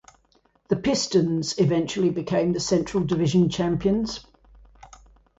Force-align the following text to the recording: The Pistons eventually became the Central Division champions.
The 0.69 0.77
Pistons 0.77 1.59
eventually 1.59 2.09
became 2.09 2.53
the 2.53 2.59
Central 2.59 3.03
Division 3.03 3.49
champions. 3.49 4.25